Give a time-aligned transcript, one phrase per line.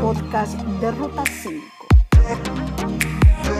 [0.00, 1.62] Podcast de Ruta 5.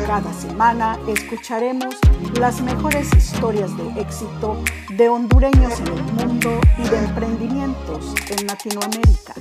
[0.06, 1.94] Cada semana escucharemos
[2.38, 4.56] las mejores historias de éxito
[4.96, 9.34] de hondureños en el mundo y de emprendimientos en Latinoamérica.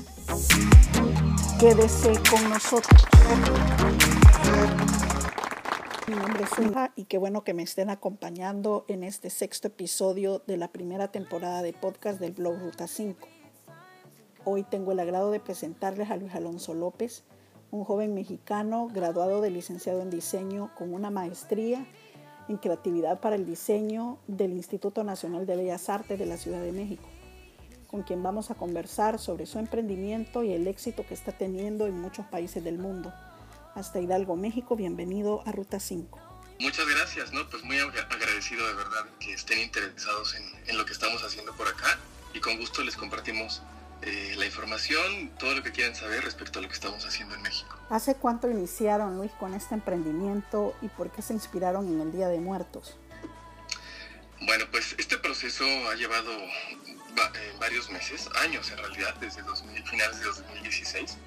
[1.57, 3.01] Quédese con nosotros.
[6.07, 10.43] Mi nombre es Inga y qué bueno que me estén acompañando en este sexto episodio
[10.47, 13.38] de la primera temporada de podcast del blog Ruta 5.
[14.51, 17.23] Hoy tengo el agrado de presentarles a Luis Alonso López,
[17.69, 21.85] un joven mexicano graduado de licenciado en diseño con una maestría
[22.47, 26.71] en creatividad para el diseño del Instituto Nacional de Bellas Artes de la Ciudad de
[26.71, 27.07] México,
[27.91, 32.01] con quien vamos a conversar sobre su emprendimiento y el éxito que está teniendo en
[32.01, 33.13] muchos países del mundo.
[33.75, 36.17] Hasta Hidalgo, México, bienvenido a Ruta 5.
[36.59, 37.29] Muchas gracias.
[37.51, 41.99] Pues muy agradecido de verdad que estén interesados en lo que estamos haciendo por acá
[42.33, 43.61] y con gusto les compartimos
[44.01, 47.41] eh, la información, todo lo que quieran saber respecto a lo que estamos haciendo en
[47.41, 47.77] México.
[47.89, 52.29] ¿Hace cuánto iniciaron, Luis, con este emprendimiento y por qué se inspiraron en el Día
[52.29, 52.95] de Muertos?
[54.41, 60.19] Bueno, pues este proceso ha llevado eh, varios meses, años en realidad, desde 2000, finales
[60.19, 61.17] de 2016.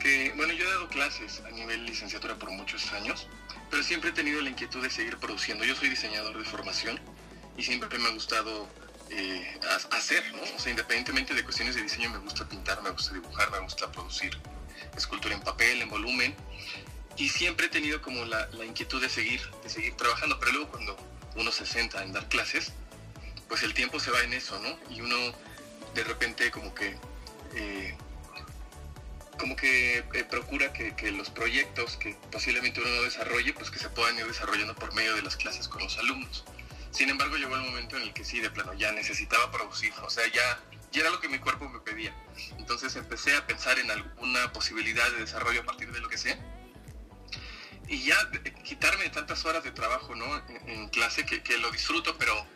[0.00, 3.28] Que, bueno, yo he dado clases a nivel licenciatura por muchos años,
[3.70, 5.64] pero siempre he tenido la inquietud de seguir produciendo.
[5.64, 6.98] Yo soy diseñador de formación
[7.56, 8.68] y siempre me ha gustado
[9.10, 9.60] eh,
[9.92, 10.42] hacer, ¿no?
[10.42, 13.90] O sea, independientemente de cuestiones de diseño, me gusta pintar, me gusta dibujar, me gusta
[13.90, 14.36] producir
[14.96, 16.34] escultura en papel, en volumen.
[17.16, 20.38] Y siempre he tenido como la, inquietud de seguir, de seguir trabajando.
[20.38, 20.96] Pero luego cuando
[21.36, 22.72] uno se senta en dar clases,
[23.48, 24.78] pues el tiempo se va en eso, ¿no?
[24.94, 25.16] Y uno
[25.94, 26.96] de repente como que...
[27.54, 27.96] Eh,
[29.38, 33.78] como que eh, procura que, que, los proyectos que posiblemente uno no desarrolle, pues que
[33.78, 36.42] se puedan ir desarrollando por medio de las clases con los alumnos.
[36.96, 40.08] Sin embargo, llegó el momento en el que sí, de plano, ya necesitaba producir, o
[40.08, 40.58] sea, ya,
[40.92, 42.14] ya era lo que mi cuerpo me pedía.
[42.56, 46.38] Entonces empecé a pensar en alguna posibilidad de desarrollo a partir de lo que sé.
[47.86, 48.16] Y ya
[48.64, 50.42] quitarme tantas horas de trabajo ¿no?
[50.48, 52.46] en, clase, que, que, lo disfruto, pero,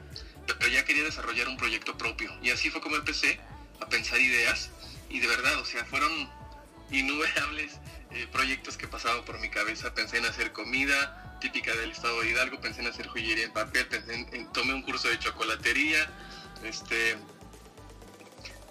[0.46, 2.32] pero ya quería desarrollar un proyecto propio.
[2.42, 3.38] Y así fue como empecé
[3.78, 4.70] a pensar ideas.
[5.10, 6.30] Y de verdad, o sea, fueron
[6.90, 7.78] innumerables
[8.12, 9.92] eh, proyectos que pasaban por mi cabeza.
[9.92, 13.86] Pensé en hacer comida, típica del estado de Hidalgo, pensé en hacer joyería en papel,
[13.88, 16.08] pensé en, tomé un curso de chocolatería,
[16.62, 17.16] este,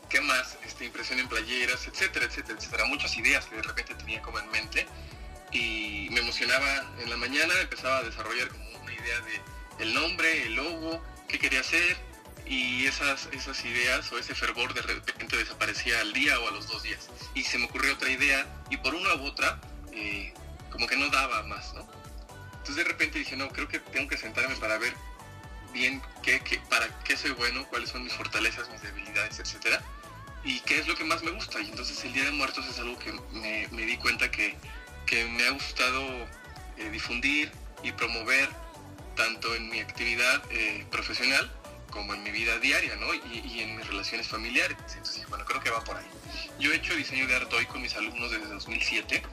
[0.10, 0.58] ¿qué más?
[0.66, 2.86] Este, impresión en playeras, etcétera, etcétera, etcétera.
[2.86, 4.88] Muchas ideas que de repente tenía como en mente
[5.52, 10.46] y me emocionaba en la mañana, empezaba a desarrollar como una idea de el nombre,
[10.46, 11.98] el logo, qué quería hacer
[12.46, 16.68] y esas, esas ideas o ese fervor de repente desaparecía al día o a los
[16.68, 17.10] dos días.
[17.34, 19.60] Y se me ocurrió otra idea y por una u otra
[19.94, 20.34] eh,
[20.72, 21.99] como que no daba más, ¿no?
[22.70, 24.94] Entonces de repente dije, no, creo que tengo que sentarme para ver
[25.74, 29.82] bien qué, para qué soy bueno, cuáles son mis fortalezas, mis debilidades, etcétera,
[30.44, 31.60] y qué es lo que más me gusta.
[31.62, 34.56] Y entonces el Día de Muertos es algo que me, me di cuenta que,
[35.08, 36.28] que, me ha gustado
[36.78, 38.48] eh, difundir y promover
[39.16, 41.52] tanto en mi actividad eh, profesional
[41.90, 43.16] como en mi vida diaria, ¿no?
[43.16, 44.78] Y, y, en mis relaciones familiares.
[44.96, 46.06] Entonces bueno, creo que va por ahí.
[46.60, 49.24] Yo he hecho diseño de arte hoy con mis alumnos desde 2007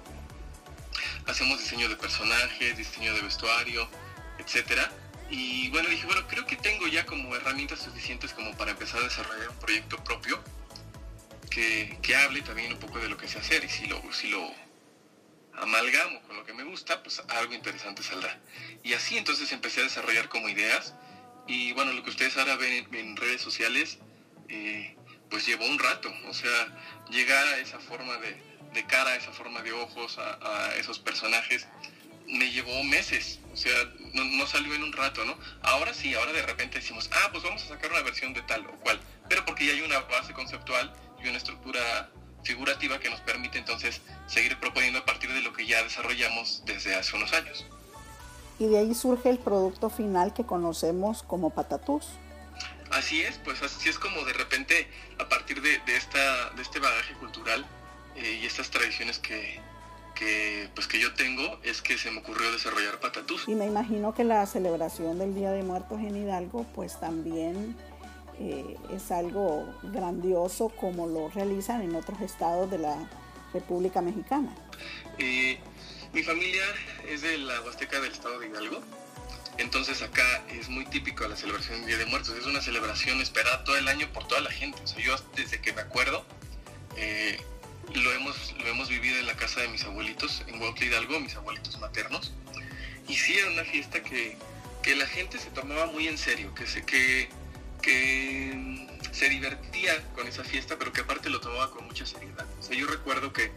[1.27, 3.89] hacemos diseño de personajes, diseño de vestuario,
[4.39, 4.91] etcétera.
[5.31, 9.05] Y bueno, dije, bueno, creo que tengo ya como herramientas suficientes como para empezar a
[9.05, 10.41] desarrollar un proyecto propio
[11.51, 14.29] que, que hable también un poco de lo que sé hacer y si lo, si
[14.29, 14.53] lo
[15.55, 18.39] amalgamo con lo que me gusta, pues algo interesante saldrá.
[18.85, 20.95] Y así entonces empecé a desarrollar como ideas
[21.47, 23.99] y bueno, lo que ustedes ahora ven en, redes sociales,
[24.49, 24.97] eh,
[25.31, 28.37] pues llevó un rato, o sea, llegar a esa forma de,
[28.73, 31.67] de cara, esa forma de ojos, a, esos personajes,
[32.27, 33.73] me llevó meses, o sea,
[34.13, 35.37] no, salió en un rato, ¿no?
[35.63, 38.67] Ahora sí, ahora de repente decimos, ah, pues vamos a sacar una versión de tal
[38.67, 42.11] o cual, pero porque ya hay una base conceptual y una estructura
[42.43, 46.95] figurativa que nos permite entonces seguir proponiendo a partir de lo que ya desarrollamos desde
[46.95, 47.67] hace unos años.
[48.59, 52.07] Y de ahí surge el producto final que conocemos como patatús.
[52.91, 54.89] Así es, pues así es como de repente
[55.19, 57.67] a partir de, de, esta, de este bagaje cultural
[58.17, 59.61] eh, y estas tradiciones que,
[60.15, 63.45] que, pues que yo tengo es que se me ocurrió desarrollar patatús.
[63.47, 67.77] Y me imagino que la celebración del Día de Muertos en Hidalgo pues también
[68.41, 73.09] eh, es algo grandioso como lo realizan en otros estados de la
[73.53, 74.55] República Mexicana.
[75.19, 75.59] Eh,
[76.13, 76.65] mi familia
[77.09, 78.81] es de la Huasteca del estado de Hidalgo.
[79.59, 82.35] Entonces acá es muy típico la celebración del Día de Muertos.
[82.39, 84.79] Es una celebración esperada todo el año por toda la gente.
[84.83, 86.25] O sea, yo desde que me acuerdo,
[86.97, 87.39] eh,
[87.95, 91.37] lo hemos, lo hemos vivido en la casa de mis abuelitos, en Huautla Hidalgo, mis
[91.37, 92.33] abuelitos maternos.
[93.09, 94.37] Y sí era una fiesta que,
[94.83, 97.29] que la gente se tomaba muy en serio, que se, que,
[97.83, 102.47] que se divertía con esa fiesta, pero que aparte lo tomaba con mucha seriedad.
[102.71, 103.53] Yo recuerdo que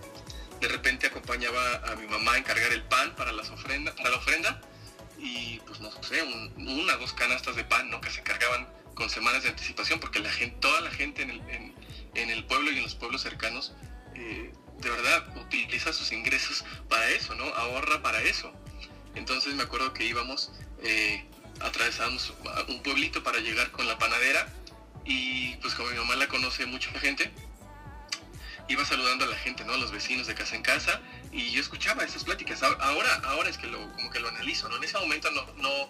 [0.61, 4.17] de repente acompañaba a mi mamá a encargar el pan para, las ofrenda, para la
[4.17, 4.61] ofrenda
[5.17, 6.21] y pues no sé,
[6.57, 7.99] una dos canastas de pan, ¿no?
[8.01, 11.41] Que se encargaban con semanas de anticipación porque la gente, toda la gente en el,
[12.15, 13.73] en, el pueblo y en los pueblos cercanos
[14.19, 17.45] eh, de verdad utiliza sus ingresos para eso, ¿no?
[17.45, 18.51] Ahorra para eso.
[19.15, 20.51] Entonces me acuerdo que íbamos,
[20.83, 21.25] eh,
[21.61, 22.33] atravesamos
[22.67, 24.47] un pueblito para llegar con la panadera
[25.05, 27.31] y pues como mi mamá la conoce mucha gente,
[28.67, 29.73] iba saludando a la gente, ¿no?
[29.73, 31.01] A los vecinos de casa en casa
[31.31, 32.61] y yo escuchaba esas pláticas.
[32.61, 34.77] Ahora, ahora es que lo, como que lo analizo, ¿no?
[34.77, 35.89] En ese momento no, no,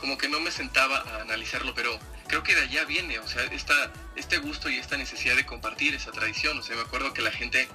[0.00, 1.98] como que no me sentaba a analizarlo, pero
[2.32, 5.94] creo que de allá viene, o sea, esta, este gusto y esta necesidad de compartir
[5.94, 6.58] esa tradición.
[6.58, 7.68] O sea, me acuerdo que la gente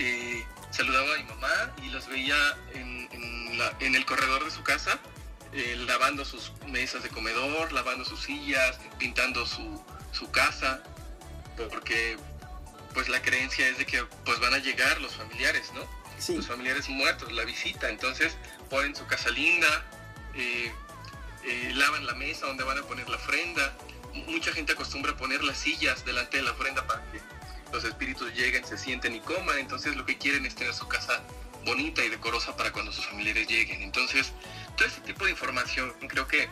[0.00, 2.34] eh, saludaba a mi mamá y los veía
[2.74, 3.08] en,
[3.78, 4.98] en, el corredor de su casa,
[5.52, 9.80] eh, lavando sus mesas de comedor, lavando sus sillas, pintando su,
[10.10, 10.82] su casa,
[11.70, 12.18] porque
[12.92, 15.88] pues la creencia es de que pues van a llegar los familiares, ¿no?
[16.34, 17.88] Los familiares muertos, la visita.
[17.88, 18.36] Entonces
[18.68, 19.84] ponen su casa linda,
[20.34, 20.72] eh,
[21.46, 23.74] eh, lavan la mesa donde van a poner la ofrenda.
[24.26, 27.20] Mucha gente acostumbra poner las sillas delante de la ofrenda para que
[27.72, 29.58] los espíritus lleguen, se sienten y coman.
[29.58, 31.22] Entonces lo que quieren es tener su casa
[31.64, 33.82] bonita y decorosa para cuando sus familiares lleguen.
[33.82, 34.32] Entonces,
[34.76, 36.48] todo ese tipo de información creo que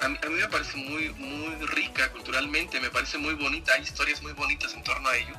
[0.00, 3.82] a mí, a mí, me parece muy, muy rica culturalmente, me parece muy bonita, hay
[3.82, 5.34] historias muy bonitas en torno a ello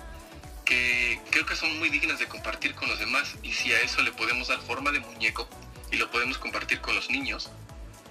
[0.69, 4.03] que creo que son muy dignas de compartir con los demás y si a eso
[4.03, 5.49] le podemos dar forma de muñeco
[5.91, 7.49] y lo podemos compartir con los niños,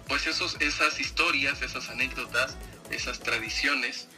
[0.08, 2.56] pues esos, esas historias, esas anécdotas,
[2.90, 4.08] esas tradiciones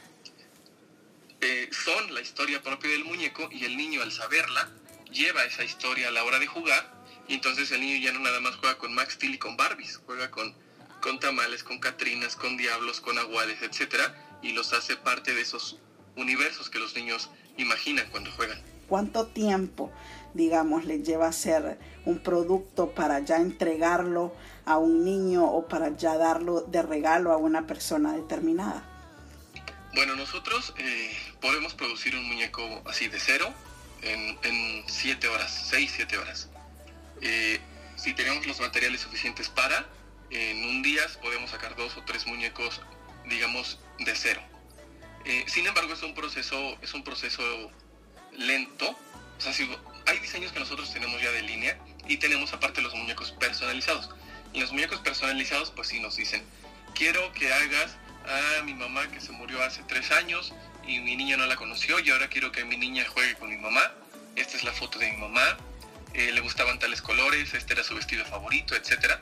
[1.41, 4.69] eh, son la historia propia del muñeco y el niño al saberla
[5.11, 8.41] lleva esa historia a la hora de jugar y entonces el niño ya no nada
[8.41, 10.55] más juega con Max Steel y con Barbies, juega con,
[11.01, 15.79] con tamales, con catrinas, con diablos, con aguales, etcétera, y los hace parte de esos
[16.17, 18.61] universos que los niños imaginan cuando juegan.
[18.89, 19.93] ¿Cuánto tiempo,
[20.35, 24.35] digamos, les lleva hacer un producto para ya entregarlo
[24.65, 28.87] a un niño o para ya darlo de regalo a una persona determinada?
[29.95, 31.11] Bueno, nosotros eh,
[31.41, 33.53] podemos producir un muñeco así de cero
[34.03, 36.49] en, siete horas, seis, siete horas.
[37.21, 37.61] Eh,
[37.97, 39.87] si tenemos los materiales suficientes para,
[40.31, 42.81] en un día podemos sacar dos o tres muñecos,
[43.27, 44.41] digamos, de cero.
[45.25, 47.43] Eh, sin embargo, es un proceso, es un proceso
[48.33, 48.97] lento.
[49.39, 49.53] O sea,
[50.11, 51.79] hay diseños que nosotros tenemos ya de línea
[52.09, 54.11] y tenemos aparte los muñecos personalizados.
[54.53, 56.43] Y los muñecos personalizados, pues sí nos dicen,
[56.95, 57.97] quiero que hagas
[58.59, 60.53] a mi mamá que se murió hace tres años
[60.87, 63.57] y mi niña no la conoció y ahora quiero que mi niña juegue con mi
[63.57, 63.93] mamá.
[64.35, 65.57] Esta es la foto de mi mamá.
[66.13, 69.15] Eh, le gustaban tales colores, este era su vestido favorito, etc.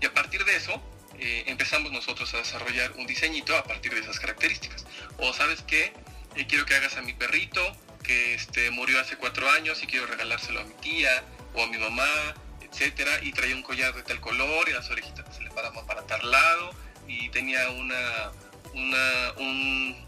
[0.00, 0.82] Y a partir de eso,
[1.20, 4.84] eh, empezamos nosotros a desarrollar un diseñito a partir de esas características.
[5.18, 5.92] O sabes qué,
[6.34, 7.60] eh, quiero que hagas a mi perrito
[8.02, 11.78] que este, murió hace cuatro años y quiero regalárselo a mi tía o a mi
[11.78, 15.86] mamá, etcétera, y traía un collar de tal color y las orejitas se le paraban
[15.86, 16.74] para tal lado
[17.06, 18.32] y tenía una,
[18.74, 20.06] una un,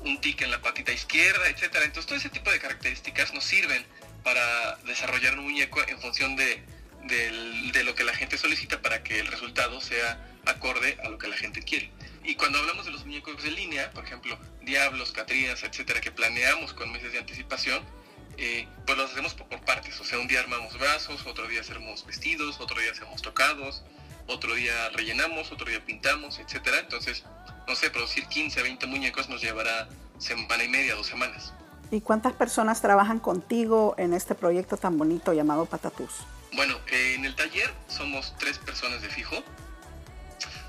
[0.00, 1.84] un tic en la patita izquierda, etcétera.
[1.84, 3.84] Entonces todo ese tipo de características nos sirven
[4.22, 6.62] para desarrollar un muñeco en función de,
[7.02, 11.28] de lo que la gente solicita para que el resultado sea acorde a lo que
[11.28, 11.90] la gente quiere.
[12.22, 16.72] Y cuando hablamos de los muñecos de línea, por ejemplo, Diablos, Catrinas, etcétera, que planeamos
[16.72, 17.82] con meses de anticipación,
[18.36, 19.98] eh, pues los hacemos por, partes.
[20.00, 23.82] O sea, un día armamos brazos, otro día hacemos vestidos, otro día hacemos tocados,
[24.26, 26.80] otro día rellenamos, otro día pintamos, etcétera.
[26.80, 27.24] Entonces,
[27.68, 31.52] no sé, producir 15, 20 muñecos nos llevará semana y media, dos semanas.
[31.90, 36.10] ¿Y cuántas personas trabajan contigo en este proyecto tan bonito llamado Patatús?
[36.54, 39.36] Bueno, eh, en el taller somos tres personas de fijo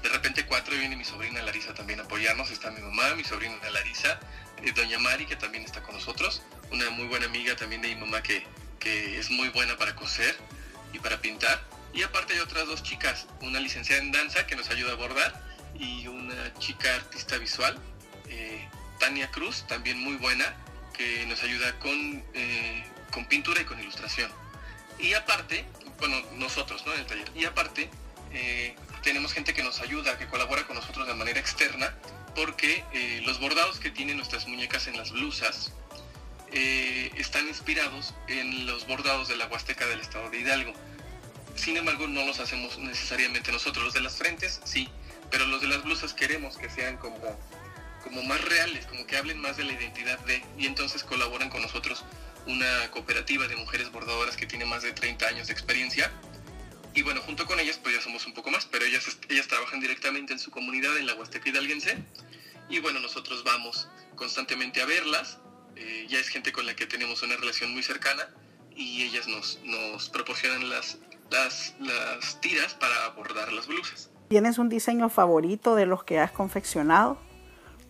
[0.05, 3.55] de repente cuatro viene mi sobrina Larisa también a apoyarnos, está mi mamá, mi sobrina
[3.71, 4.19] Larisa,
[4.63, 7.95] eh, doña Mari que también está con nosotros, una muy buena amiga también de mi
[7.95, 8.45] mamá que,
[8.79, 10.35] que es muy buena para coser
[10.93, 11.59] y para pintar.
[11.91, 15.43] Y aparte hay otras dos chicas, una licenciada en danza que nos ayuda a bordar
[15.74, 17.75] y una chica artista visual,
[18.29, 18.69] eh,
[19.00, 20.45] Tania Cruz, también muy buena,
[20.95, 24.31] que nos ayuda con, eh, con pintura y con ilustración.
[25.00, 25.65] Y aparte,
[25.97, 26.93] bueno, nosotros, ¿no?
[26.93, 27.31] En el taller.
[27.33, 27.89] Y aparte,
[29.05, 31.93] tenemos gente que nos ayuda, que colabora con nosotros de manera externa,
[32.33, 35.71] porque eh, los bordados que tienen nuestras muñecas en las blusas
[36.51, 40.74] eh, están inspirados en los bordados de la Huasteca del estado de Hidalgo.
[41.55, 43.85] Sin embargo, no los hacemos necesariamente nosotros.
[43.85, 44.89] Los de las frentes, sí,
[45.29, 47.39] pero los de las blusas queremos que sean como,
[48.03, 51.62] como más reales, como que hablen más de la identidad de, y entonces colaboran con
[51.62, 52.03] nosotros
[52.47, 56.12] una cooperativa de mujeres bordadoras que tiene más de 30 años de experiencia
[56.95, 59.81] y bueno, junto con ellas, pues ya somos un poco más, pero ellas, ellas trabajan
[59.81, 61.97] directamente en su comunidad, en la Huasteca Hidalguense.
[62.69, 65.39] Y bueno, nosotros vamos constantemente a verlas.
[65.75, 68.29] Eh, ya es gente con la que tenemos una relación muy cercana
[68.73, 70.97] y ellas nos, nos proporcionan las,
[71.29, 74.09] las, las tiras para bordar las blusas.
[74.29, 77.19] ¿Tienes un diseño favorito de los que has confeccionado?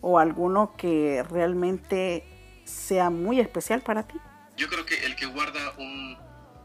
[0.00, 2.24] ¿O alguno que realmente
[2.64, 4.18] sea muy especial para ti?
[4.56, 6.18] Yo creo que el que guarda un,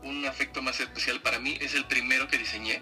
[0.04, 2.82] un afecto más especial para mí es el primero que diseñé,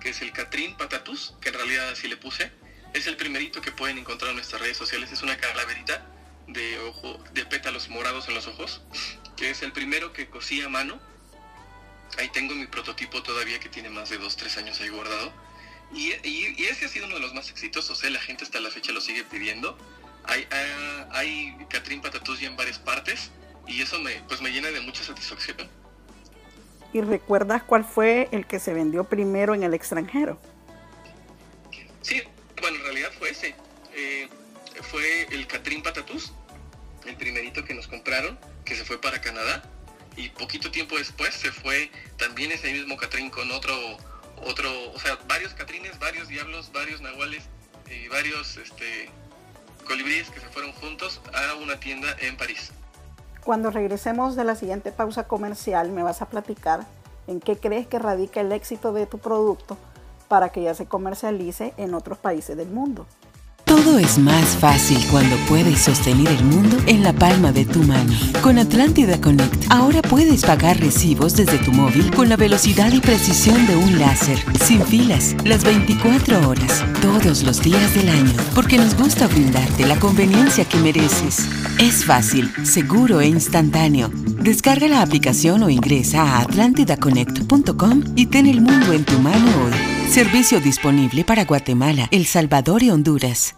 [0.00, 2.50] que es el Catrín Patatus, que en realidad así le puse.
[2.94, 5.12] Es el primerito que pueden encontrar en nuestras redes sociales.
[5.12, 6.06] Es una calaverita
[6.46, 8.82] de, ojo, de pétalos morados en los ojos,
[9.36, 10.98] que es el primero que cosí a mano.
[12.18, 15.32] Ahí tengo mi prototipo todavía que tiene más de 2-3 años ahí guardado.
[15.94, 16.10] Y,
[16.64, 18.10] ese ha sido uno de los más exitosos, ¿eh?
[18.10, 19.76] la gente hasta la fecha lo sigue pidiendo.
[20.24, 20.46] Hay,
[21.12, 23.30] hay Catrín Patatús ya en varias partes
[23.68, 25.56] y eso me, pues me llena de mucha satisfacción.
[26.92, 30.38] ¿Y recuerdas cuál fue el que se vendió primero en el extranjero?
[32.02, 32.22] Sí,
[32.60, 33.54] bueno, en realidad fue ese.
[33.94, 34.28] Eh,
[34.90, 36.32] fue el Catrín Patatús,
[37.06, 39.62] el primerito que nos compraron, que se fue para Canadá.
[40.16, 43.74] Y poquito tiempo después se fue también ese mismo Catrín con otro,
[44.44, 47.44] otro, o sea, varios Catrines, varios diablos, varios nahuales
[47.90, 49.10] y varios este,
[49.84, 52.72] colibríes que se fueron juntos a una tienda en París.
[53.46, 56.80] Cuando regresemos de la siguiente pausa comercial, me vas a platicar
[57.28, 59.76] en qué crees que radica el éxito de tu producto
[60.26, 63.06] para que ya se comercialice en otros países del mundo.
[63.66, 68.12] Todo es más fácil cuando puedes sostener el mundo en la palma de tu mano.
[68.40, 73.66] Con Atlántida Connect, ahora puedes pagar recibos desde tu móvil con la velocidad y precisión
[73.66, 78.96] de un láser, sin filas, las 24 horas, todos los días del año, porque nos
[78.96, 81.48] gusta brindarte la conveniencia que mereces.
[81.80, 84.12] Es fácil, seguro e instantáneo.
[84.12, 89.95] Descarga la aplicación o ingresa a atlantidaconnect.com y ten el mundo en tu mano hoy.
[90.08, 93.54] Servicio disponible para Guatemala, El Salvador y Honduras.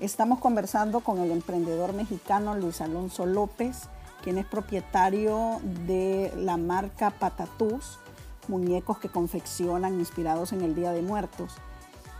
[0.00, 3.88] Estamos conversando con el emprendedor mexicano Luis Alonso López,
[4.22, 7.98] quien es propietario de la marca Patatús,
[8.48, 11.54] muñecos que confeccionan inspirados en el Día de Muertos.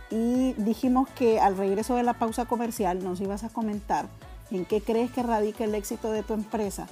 [0.09, 4.07] Y dijimos que al regreso de la pausa comercial nos ibas a comentar
[4.49, 6.87] en qué crees que radica el éxito de tu empresa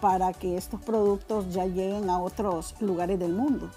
[0.00, 3.70] para que estos productos ya lleguen a otros lugares del mundo.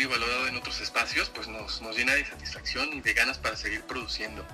[0.00, 3.56] Y valorado en otros espacios, pues nos, nos, llena de satisfacción y de ganas para
[3.56, 4.46] seguir produciendo.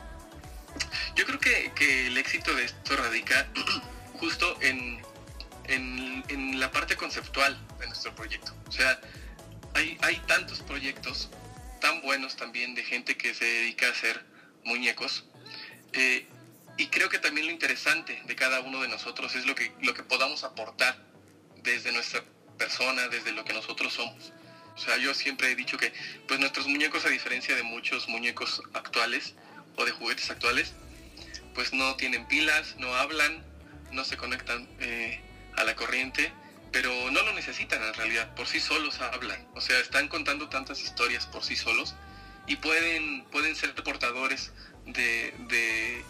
[1.14, 3.46] Yo creo que, que el éxito de esto radica
[4.20, 5.02] justo en,
[5.64, 8.52] en, en, la parte conceptual de nuestro proyecto.
[8.66, 9.00] O sea,
[9.74, 11.30] hay, hay tantos proyectos
[11.80, 14.24] tan buenos también de gente que se dedica a hacer
[14.64, 15.24] muñecos.
[15.92, 16.26] Eh,
[16.76, 19.94] y creo que también lo interesante de cada uno de nosotros es lo que, lo
[19.94, 20.98] que podamos aportar
[21.62, 22.22] desde nuestra
[22.58, 24.32] persona, desde lo que nosotros somos.
[24.76, 25.92] O sea, yo siempre he dicho que
[26.28, 29.35] pues nuestros muñecos, a diferencia de muchos muñecos actuales
[29.76, 30.75] o de juguetes actuales,
[31.54, 33.42] pues no tienen pilas, no hablan,
[33.92, 35.21] no se conectan eh,
[35.56, 36.30] a la corriente,
[36.73, 39.47] pero no lo necesitan en realidad, por sí solos hablan.
[39.54, 41.95] O sea, están contando tantas historias por sí solos
[42.47, 44.52] y pueden, pueden ser portadores
[44.85, 46.04] de, de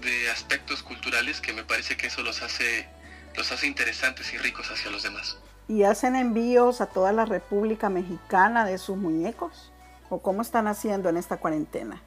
[0.00, 2.88] de aspectos culturales que me parece que eso los hace,
[3.36, 5.38] los hace interesantes y ricos hacia los demás.
[5.68, 9.70] ¿Y hacen envíos a toda la República Mexicana de sus muñecos?
[10.08, 12.02] ¿O cómo están haciendo en esta cuarentena?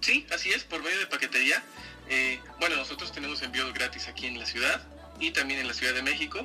[0.00, 1.62] Sí, así es, por medio de paquetería.
[2.08, 4.80] Eh, bueno, nosotros tenemos envíos gratis aquí en la ciudad
[5.18, 6.38] y también en la Ciudad de México.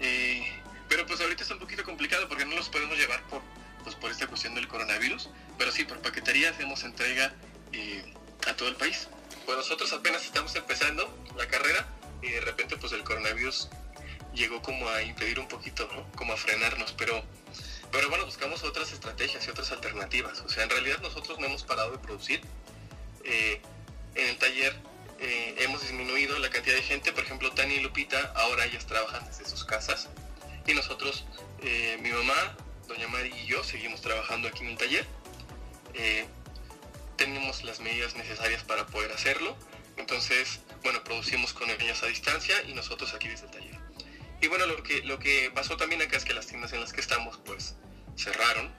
[0.00, 0.44] Eh,
[0.88, 3.40] pero pues ahorita es un poquito complicado porque no los podemos llevar por,
[3.82, 5.30] pues, por esta cuestión del coronavirus.
[5.56, 7.32] Pero sí, por paquetería hacemos entrega
[7.72, 8.14] eh,
[8.46, 9.08] a todo el país
[9.48, 11.86] pues nosotros apenas estamos empezando la carrera
[12.20, 13.70] y de repente pues el coronavirus
[14.38, 15.86] llegó como a impedir un poquito.
[16.16, 17.22] Como a frenarnos, pero,
[17.92, 20.40] pero bueno, buscamos otras estrategias y otras alternativas.
[20.40, 22.40] O sea, en realidad nosotros no hemos parado de producir.
[23.24, 23.60] Eh,
[24.14, 24.74] en el taller
[25.18, 29.24] eh, hemos disminuido la cantidad de gente, por ejemplo, Tani y Lupita ahora ellas trabajan
[29.26, 30.08] desde sus casas
[30.66, 31.24] y nosotros,
[31.60, 35.06] eh, mi mamá, doña Mari y yo seguimos trabajando aquí en el taller.
[37.16, 39.56] Tenemos las medidas necesarias para poder hacerlo.
[39.96, 43.77] Entonces, bueno, producimos con ellas a distancia y nosotros aquí desde el taller.
[44.40, 46.92] Y bueno, lo que, lo que pasó también acá es que las tiendas en las
[46.92, 47.74] que estamos, pues,
[48.16, 48.72] cerraron.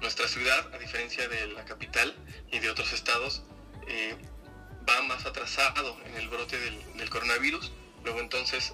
[0.00, 2.14] Nuestra ciudad, a diferencia de la capital
[2.50, 3.42] y de otros estados,
[3.86, 4.14] eh,
[4.88, 7.72] va más atrasado en el brote del, coronavirus.
[8.02, 8.72] Luego entonces,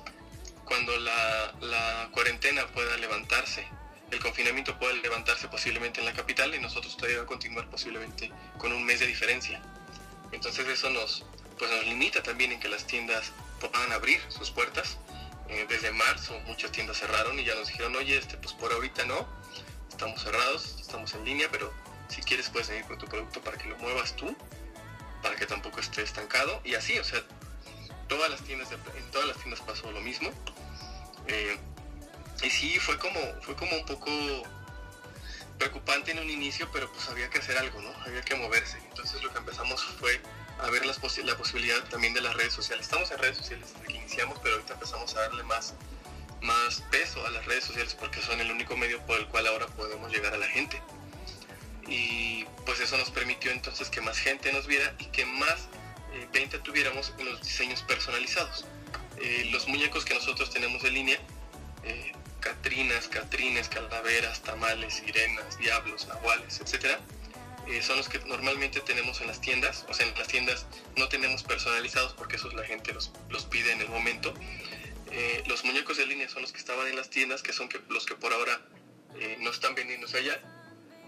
[0.64, 3.66] cuando la, la, cuarentena pueda levantarse
[4.11, 8.30] el confinamiento pueda levantarse posiblemente en la capital y nosotros todavía va a continuar posiblemente
[8.59, 9.62] con un mes de diferencia.
[10.33, 11.25] Entonces eso nos,
[11.59, 14.99] pues nos limita también en que las tiendas puedan abrir sus puertas.
[16.11, 19.29] Marzo muchas tiendas cerraron y ya nos dijeron, oye, este, pues por ahorita no,
[19.88, 21.73] estamos cerrados, estamos en línea, pero
[22.09, 24.37] si quieres puedes venir con tu producto para que lo muevas tú,
[25.23, 26.61] para que tampoco esté estancado.
[26.64, 27.23] Y así, o sea,
[28.09, 30.33] todas las tiendas, en todas las tiendas pasó lo mismo.
[31.29, 31.57] Eh,
[32.43, 34.11] y sí, fue como, fue como un poco
[35.59, 37.90] preocupante en un inicio, pero pues había que hacer algo, ¿no?
[38.05, 38.79] Había que moverse.
[38.88, 40.21] Entonces lo que empezamos fue
[40.59, 42.87] a ver las la posibilidad también de las redes sociales.
[42.87, 45.75] Estamos en redes sociales desde que iniciamos, pero ahorita empezamos a darle más,
[46.42, 49.66] más peso a las redes sociales porque son el único medio por el cual ahora
[49.66, 50.80] podemos llegar a la gente.
[51.87, 55.68] Y pues eso nos permitió entonces que más gente nos viera y que más
[56.12, 58.64] eh, venta tuviéramos en los diseños personalizados.
[59.18, 61.18] Eh, los muñecos que nosotros tenemos en línea
[61.85, 66.99] eh, catrinas, catrines, calaveras, tamales, sirenas, diablos, nahuales, etc.
[67.68, 69.87] Eh, son los que normalmente tenemos en las tiendas.
[69.88, 70.66] O sea, en las tiendas
[70.97, 73.11] no tenemos personalizados porque esos la gente los,
[73.50, 74.35] pide en el momento.
[75.12, 78.07] Eh, los muñecos de línea son los que estaban en las tiendas, que son los
[78.07, 78.61] que por ahora
[79.19, 80.40] eh, no están vendiéndose allá,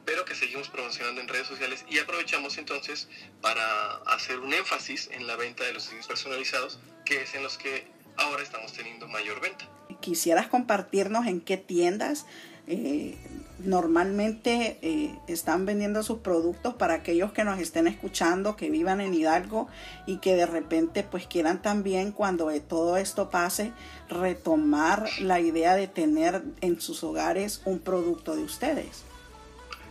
[0.05, 3.09] pero que seguimos promocionando en redes sociales y aprovechamos entonces
[3.41, 7.59] para hacer un énfasis en la venta de los diseños personalizados, que es en los
[7.59, 9.69] que ahora estamos teniendo mayor venta.
[10.01, 12.27] Quisieras compartirnos en qué tiendas
[12.67, 13.17] eh,
[13.65, 19.15] normalmente eh, están vendiendo sus productos para aquellos que nos estén escuchando, que vivan en
[19.15, 19.69] Hidalgo
[20.07, 23.73] y que de repente pues quieran también cuando todo esto pase
[24.09, 29.05] retomar la idea de tener en sus hogares un producto de ustedes.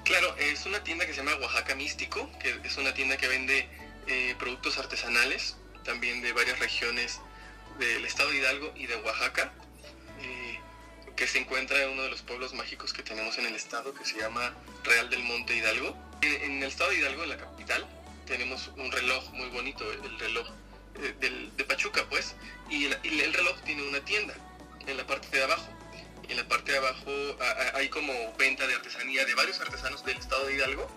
[0.04, 3.68] Claro, es una tienda que se llama Oaxaca Místico, que es una tienda que vende
[4.08, 7.20] eh, productos artesanales, también de varias regiones
[7.80, 9.52] del estado de Hidalgo y de Oaxaca
[11.16, 14.06] que se encuentra en uno de los pueblos mágicos que tenemos en el estado, que
[14.06, 15.96] se llama Real del Monte Hidalgo.
[16.22, 17.86] En, el estado de Hidalgo, en la capital,
[18.26, 20.48] tenemos un reloj muy bonito, el reloj
[21.02, 22.36] eh, de Pachuca, pues,
[22.72, 24.34] y el, reloj tiene una tienda
[24.88, 25.68] en la parte de abajo.
[26.30, 27.12] En la parte de abajo
[27.74, 30.90] hay como venta de artesanía de varios artesanos del estado de Hidalgo.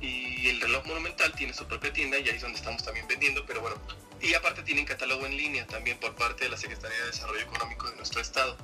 [0.00, 3.44] Y el reloj monumental tiene su propia tienda y ahí es donde estamos también vendiendo,
[3.46, 3.76] pero bueno.
[4.20, 7.88] Y aparte tienen catálogo en línea también por parte de la Secretaría de Desarrollo Económico
[7.88, 8.56] de nuestro estado.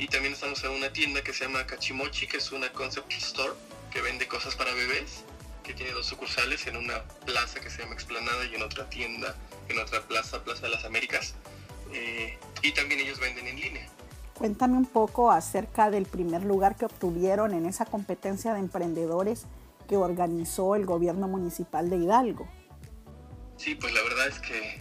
[0.00, 3.52] Y también estamos en una tienda que se llama Kachimochi, que es una concept store
[3.92, 5.24] que vende cosas para bebés,
[5.62, 9.36] que tiene dos sucursales en una plaza que se llama Explanada y en otra tienda,
[9.68, 11.34] en otra plaza, Plaza de las Américas.
[11.92, 13.86] Eh, y también ellos venden en línea.
[14.38, 19.44] Cuéntame un poco acerca del primer lugar que obtuvieron en esa competencia de emprendedores
[19.86, 22.48] que organizó el gobierno municipal de Hidalgo.
[23.58, 24.76] Sí, pues la verdad es que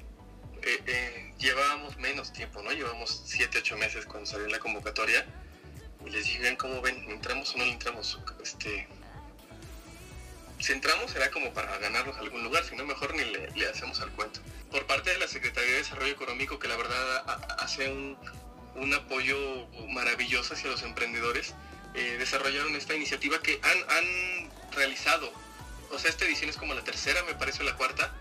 [0.61, 2.71] eh, eh, llevábamos menos tiempo, ¿no?
[2.71, 5.25] Llevamos 7, 8 meses cuando salió la convocatoria.
[6.05, 8.19] Y les dije, cómo ven, ¿entramos o no entramos?
[8.43, 8.87] Este,
[10.59, 14.11] si entramos será como para ganarnos algún lugar, si no mejor ni le, hacemos al
[14.11, 14.39] cuento.
[14.71, 17.25] Por parte de la Secretaría de Desarrollo Económico, que la verdad
[17.59, 18.17] hace un,
[18.75, 21.53] un apoyo maravilloso hacia los emprendedores,
[21.95, 25.31] eh, desarrollaron esta iniciativa que han, han realizado.
[25.91, 28.13] O sea, esta edición es como la tercera, me parece, la cuarta.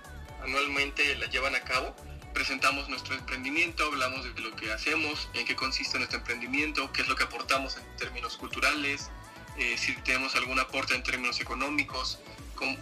[0.42, 1.94] Anualmente la llevan a cabo
[2.38, 7.08] presentamos nuestro emprendimiento, hablamos de lo que hacemos, en qué consiste nuestro emprendimiento, qué es
[7.08, 9.10] lo que aportamos en términos culturales,
[9.56, 12.20] eh, si tenemos algún aporte en términos económicos,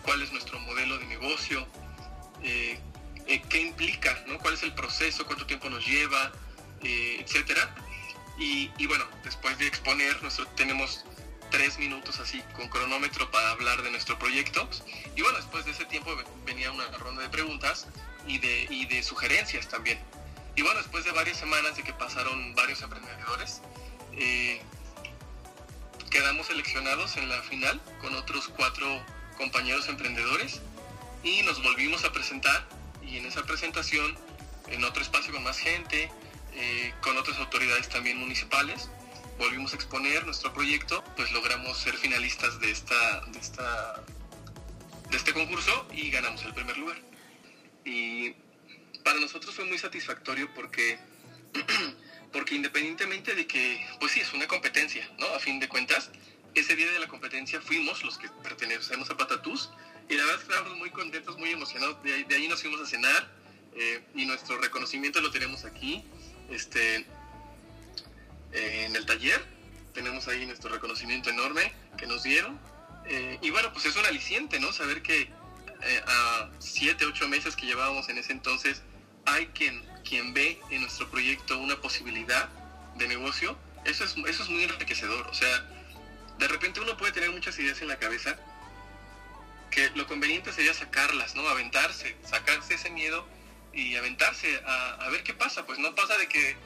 [0.02, 1.66] cuál es nuestro modelo de negocio,
[2.42, 2.78] eh,
[3.26, 4.38] eh, qué implica, ¿no?
[4.40, 6.32] cuál es el proceso, cuánto tiempo nos lleva,
[6.82, 7.74] etcétera.
[8.38, 11.06] Y, y, bueno, después de exponer, nuestro, tenemos
[11.50, 14.68] tres minutos así con cronómetro para hablar de nuestro proyecto.
[15.16, 16.14] Y bueno, después de ese tiempo
[16.44, 17.86] venía una ronda de preguntas
[18.26, 19.98] y de, y de sugerencias también.
[20.54, 23.60] Y bueno, después de varias semanas de que pasaron varios emprendedores,
[24.12, 24.60] eh,
[26.10, 28.86] quedamos seleccionados en la final con otros cuatro
[29.36, 30.62] compañeros emprendedores
[31.22, 32.66] y nos volvimos a presentar
[33.02, 34.16] y en esa presentación,
[34.68, 36.10] en otro espacio con más gente,
[36.54, 38.88] eh, con otras autoridades también municipales,
[39.38, 44.02] volvimos a exponer nuestro proyecto, pues logramos ser finalistas de esta, de esta
[45.10, 47.05] de este concurso y ganamos el primer lugar.
[47.86, 48.34] Y
[49.04, 50.98] para nosotros fue muy satisfactorio porque,
[52.32, 55.26] porque independientemente de que, pues sí, es una competencia, ¿no?
[55.28, 56.10] A fin de cuentas,
[56.56, 59.70] ese día de la competencia fuimos los que pertenecemos a Patatús
[60.08, 62.02] y la verdad estábamos muy contentos, muy emocionados.
[62.02, 63.28] De ahí, nos fuimos a cenar
[63.76, 66.02] eh, y nuestro reconocimiento lo tenemos aquí,
[66.50, 67.06] este,
[68.52, 69.44] en el taller.
[69.94, 72.58] Tenemos ahí nuestro reconocimiento enorme que nos dieron.
[73.06, 74.72] Eh, y bueno, pues es un aliciente, ¿no?
[74.72, 75.30] Saber que
[75.86, 78.82] eh, a siete, ocho meses que llevábamos en ese entonces,
[79.24, 82.48] hay quien, quien ve en nuestro proyecto una posibilidad
[82.96, 85.26] de negocio, eso es, eso es muy enriquecedor.
[85.28, 85.64] O sea,
[86.38, 88.36] de repente uno puede tener muchas ideas en la cabeza
[89.70, 91.46] que lo conveniente sería sacarlas, ¿no?
[91.48, 93.26] Aventarse, sacarse ese miedo
[93.72, 95.66] y aventarse a, ver qué pasa.
[95.66, 96.56] Pues no pasa de que,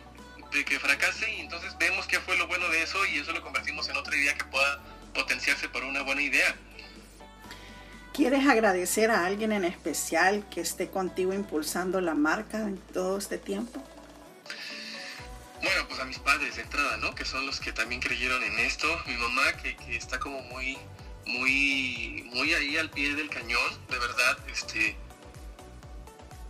[0.52, 3.42] de que fracase y entonces vemos qué fue lo bueno de eso y eso lo
[3.42, 4.80] convertimos en otra idea que pueda
[5.12, 6.54] potenciarse por una buena idea.
[8.12, 13.38] ¿Quieres agradecer a alguien en especial que esté contigo impulsando la marca en todo este
[13.38, 13.83] tiempo?
[15.62, 17.14] Bueno, pues a mis padres de entrada, ¿no?
[17.14, 18.87] Que son los que también creyeron en esto.
[19.07, 20.77] Mi mamá, que, que está como muy,
[21.27, 24.96] muy, muy ahí al pie del cañón, de verdad, este,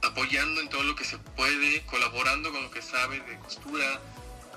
[0.03, 4.01] apoyando en todo lo que se puede, colaborando con lo que sabe de costura.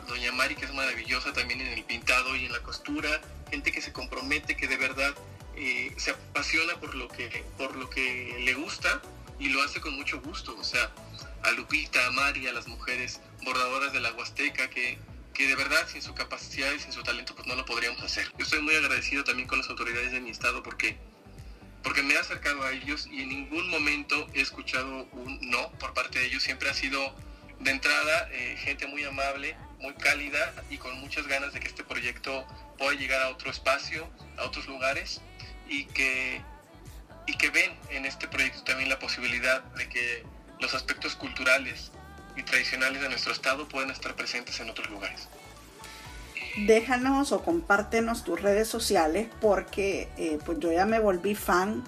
[0.08, 3.22] Doña Mari, que es maravillosa también en el pintado y en la costura.
[3.50, 5.14] Gente que se compromete, que de verdad
[5.98, 9.02] se apasiona por lo, que, por lo que le gusta
[9.40, 10.56] y lo hace con mucho gusto.
[10.58, 10.92] O sea,
[11.44, 14.98] a Lupita, a Mari, a las mujeres bordadoras de la Huasteca, que,
[15.34, 18.32] que de verdad sin su capacidad y sin su talento pues no lo podríamos hacer.
[18.38, 20.98] Yo estoy muy agradecido también con las autoridades de mi estado porque,
[21.84, 25.94] porque me he acercado a ellos y en ningún momento he escuchado un no por
[25.94, 26.44] parte de ellos.
[26.44, 27.16] Siempre ha sido
[27.60, 31.84] de entrada eh, gente muy amable, muy cálida y con muchas ganas de que este
[31.84, 32.46] proyecto
[32.78, 35.22] pueda llegar a otro espacio, a otros lugares
[35.68, 36.42] y que,
[37.28, 40.24] y que ven en este proyecto también la posibilidad de que
[40.60, 41.92] los aspectos culturales
[42.36, 45.28] y tradicionales de nuestro estado puedan estar presentes en otros lugares.
[46.66, 51.84] Déjanos o compártenos tus redes sociales porque eh, pues yo ya me volví fan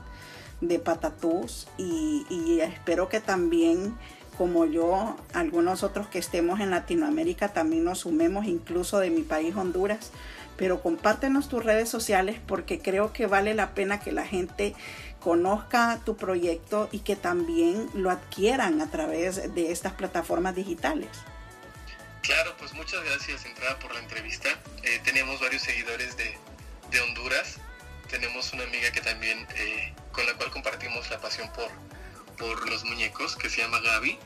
[0.62, 3.96] de Patatús y, y espero que también
[4.38, 9.56] como yo, algunos otros que estemos en Latinoamérica también nos sumemos, incluso de mi país
[9.56, 10.12] Honduras,
[10.58, 14.74] pero compártenos tus redes sociales porque creo que vale la pena que la gente
[15.20, 21.10] conozca tu proyecto y que también lo adquieran a través de estas plataformas digitales.
[22.22, 24.50] Claro, pues muchas gracias entrada por la entrevista.
[24.84, 26.38] Eh, tenemos varios seguidores de,
[26.92, 27.58] de, Honduras.
[28.10, 31.70] Tenemos una amiga que también eh, con la cual compartimos la pasión por,
[32.38, 34.18] por los muñecos que se llama Gaby.